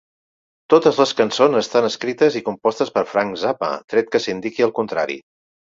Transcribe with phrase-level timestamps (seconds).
[0.73, 5.25] Totes les cançons estan escrites i compostes per Frank Zappa, tret que s'indiqui el contrari.